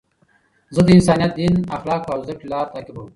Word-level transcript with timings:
زه 0.75 0.81
د 0.85 0.89
انسانیت، 0.97 1.31
دین، 1.39 1.53
اخلاقو 1.77 2.11
او 2.13 2.19
زدهکړي 2.25 2.47
لار 2.53 2.65
تعقیبوم. 2.73 3.07